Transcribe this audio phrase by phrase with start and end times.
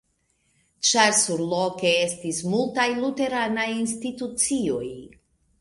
[0.91, 4.85] Ĉar surloke estis multaj luteranaj institucioj.